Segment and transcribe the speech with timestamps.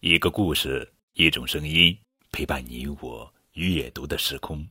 [0.00, 1.98] 一个故事，一种声音，
[2.30, 4.64] 陪伴你我阅读的时空。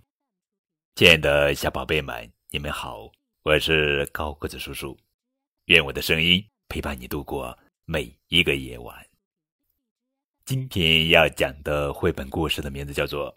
[0.96, 3.12] 亲爱的小宝贝们，你们好，
[3.44, 4.98] 我是高个子叔叔。
[5.66, 9.06] 愿我的声音陪伴你度过每一个夜晚。
[10.46, 13.30] 今天要讲的绘本故事的名字叫做《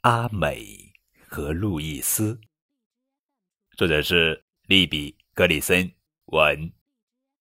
[0.00, 0.90] 阿美
[1.28, 2.34] 和路易斯》，
[3.76, 5.92] 作者是利比·格里森，
[6.28, 6.72] 文，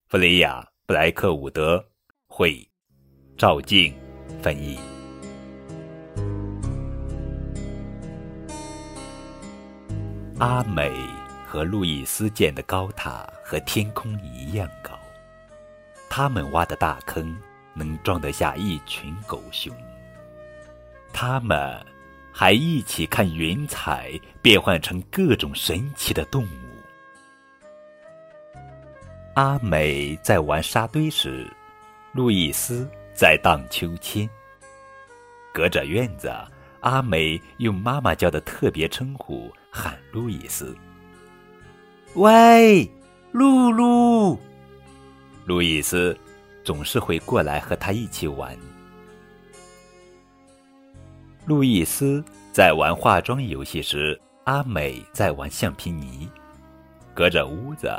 [0.10, 1.90] 弗雷亚·布莱克伍德，
[2.28, 2.69] 绘。
[3.40, 3.96] 赵静
[4.42, 4.78] 翻译。
[10.40, 10.92] 阿美
[11.48, 14.92] 和路易斯建的高塔和天空一样高，
[16.10, 17.34] 他们挖的大坑
[17.74, 19.74] 能装得下一群狗熊。
[21.14, 21.82] 他们
[22.34, 26.60] 还一起看云彩变换成各种神奇的动物。
[29.36, 31.50] 阿美在玩沙堆时，
[32.12, 32.86] 路易斯。
[33.20, 34.30] 在荡秋千。
[35.54, 36.32] 隔着院子，
[36.80, 40.74] 阿美用妈妈叫的特别称呼喊路易斯
[42.16, 42.90] ：“喂，
[43.34, 44.40] 露露！”
[45.44, 46.18] 路易斯
[46.64, 48.58] 总是会过来和他一起玩。
[51.46, 56.30] 路易斯在玩化妆游戏时，阿美在玩橡皮泥。
[57.14, 57.92] 隔着屋子，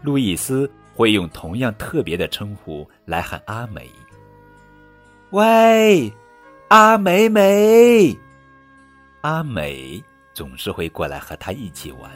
[0.00, 3.90] 路易斯会用同样特别的称呼来喊阿美。
[5.32, 6.12] 喂，
[6.70, 8.18] 阿美美，
[9.20, 10.02] 阿美
[10.34, 12.10] 总是会过来和他一起玩。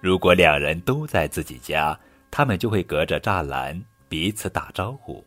[0.00, 1.96] 如果两人都在自己家，
[2.28, 5.24] 他们就会隔着栅栏彼此打招呼：“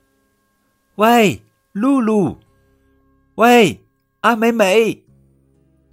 [0.96, 1.42] 喂，
[1.72, 2.38] 露露，
[3.36, 3.80] 喂，
[4.20, 5.02] 阿美美。”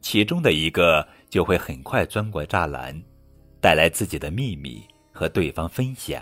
[0.03, 3.01] 其中的一个就会很快钻过栅栏，
[3.61, 4.83] 带来自己的秘密
[5.13, 6.21] 和对方分享。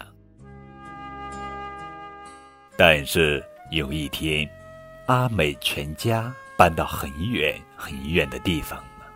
[2.77, 4.49] 但是有一天，
[5.07, 9.07] 阿美全家搬到很远很远的地方了，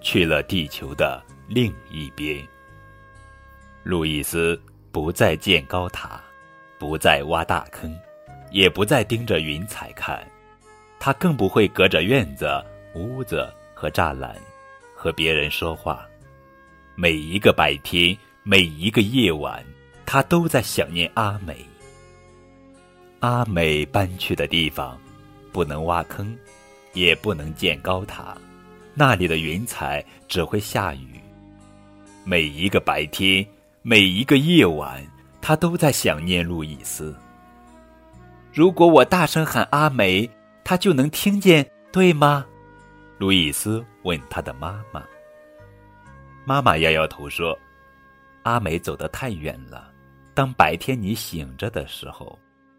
[0.00, 2.46] 去了地球的另一边。
[3.82, 4.60] 路易斯
[4.92, 6.20] 不再建高塔，
[6.78, 7.94] 不再挖大坑，
[8.50, 10.26] 也不再盯着云彩看，
[11.00, 12.46] 他更不会隔着院子、
[12.94, 14.36] 屋子和栅栏
[14.94, 16.06] 和别人说话。
[16.94, 19.64] 每一个白天，每一个夜晚，
[20.04, 21.56] 他都在想念阿美。
[23.24, 25.00] 阿美搬去的地方，
[25.50, 26.36] 不能挖坑，
[26.92, 28.36] 也不能建高塔，
[28.92, 31.18] 那里的云彩只会下雨。
[32.22, 33.42] 每一个白天，
[33.80, 35.02] 每一个夜晚，
[35.40, 37.16] 他都在想念路易斯。
[38.52, 40.28] 如果我大声喊阿美，
[40.62, 42.44] 他就能听见，对吗？
[43.16, 45.02] 路易斯问他的妈妈。
[46.44, 47.58] 妈妈摇摇头说
[48.44, 49.90] ：“阿美走得太远了。
[50.34, 52.38] 当白天你醒着的时候。”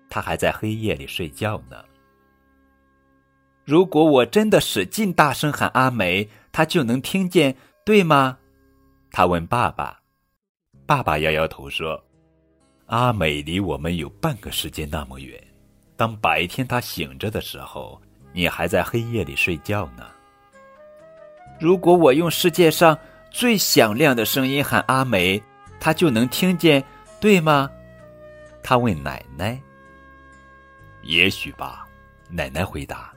[0.10, 1.84] 他还在黑夜里睡觉呢。
[3.64, 8.38] 如果我真的使劲大声喊阿美，他就能听见，对吗？
[9.12, 10.00] 他问爸爸。
[10.86, 12.00] 爸爸摇摇头说
[12.86, 15.42] ：“阿美离我们有半个世界那么远。
[15.98, 18.00] 当白天他醒着的时候，
[18.34, 20.06] 你还在黑夜里睡觉呢。
[21.60, 22.96] 如果我用世界上
[23.32, 25.42] 最响亮的声音喊阿美，
[25.80, 26.84] 他就能听见，
[27.20, 27.68] 对吗？”
[28.62, 29.60] 他问奶奶。
[31.06, 31.86] 也许吧，
[32.30, 33.14] 奶奶回答：“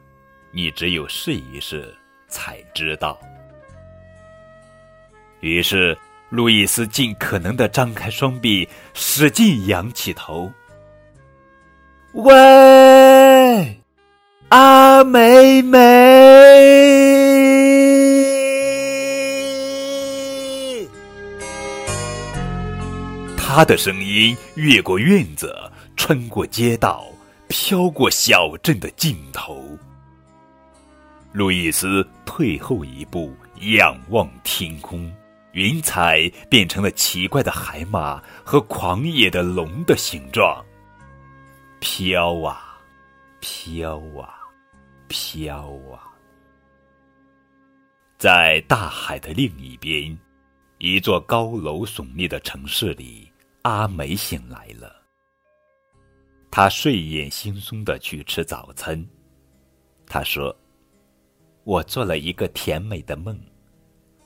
[0.52, 1.96] 你只有试一试
[2.28, 3.18] 才知道。”
[5.40, 5.96] 于是，
[6.28, 10.52] 路易斯尽可能的张开双臂，使劲仰起头。
[12.12, 13.80] “喂，
[14.50, 15.78] 阿美美！”
[23.38, 25.56] 他的声音越过院子，
[25.96, 27.06] 穿过街道。
[27.48, 29.64] 飘过小镇的尽头，
[31.32, 35.10] 路易斯退后一步，仰望天空，
[35.52, 40.62] 云彩变成了奇怪的海马和狂野的龙的形状，
[41.80, 42.78] 飘啊，
[43.40, 44.34] 飘啊，
[45.08, 46.04] 飘啊。
[48.18, 50.16] 在大海的另一边，
[50.76, 53.32] 一座高楼耸立的城市里，
[53.62, 54.97] 阿美醒来了。
[56.50, 59.06] 他睡眼惺忪的去吃早餐。
[60.06, 60.56] 他说
[61.64, 63.38] ：“我做了一个甜美的梦，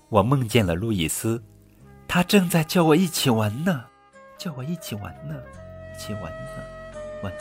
[0.09, 1.43] 我梦见了路易斯，
[2.07, 3.85] 他正在叫我一起玩呢，
[4.39, 5.35] 叫我一起玩呢，
[5.95, 6.49] 一起玩呢，
[7.23, 7.39] 玩呢。”